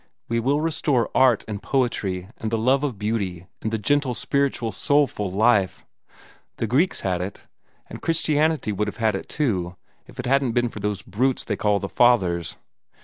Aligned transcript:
We 0.27 0.39
will 0.39 0.61
restore 0.61 1.11
art 1.13 1.45
and 1.47 1.61
poetry 1.61 2.27
and 2.39 2.49
the 2.49 2.57
love 2.57 2.83
of 2.83 2.97
beauty, 2.97 3.45
and 3.61 3.69
the 3.69 3.77
gentle, 3.77 4.15
spiritual, 4.15 4.71
soulful 4.71 5.29
life. 5.29 5.85
The 6.57 6.65
Greeks 6.65 7.01
had 7.01 7.21
it; 7.21 7.43
and 7.87 8.01
Christianity 8.01 8.71
would 8.71 8.87
have 8.87 8.97
had 8.97 9.13
it 9.15 9.29
too, 9.29 9.75
if 10.07 10.19
it 10.19 10.25
hadn't 10.25 10.53
been 10.53 10.69
for 10.69 10.79
those 10.79 11.03
brutes 11.03 11.43
they 11.43 11.55
call 11.55 11.77
the 11.77 11.87
Fathers. 11.87 12.57